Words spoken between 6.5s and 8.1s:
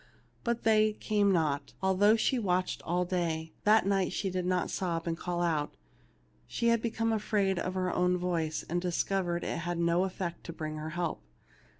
had be come afraid of her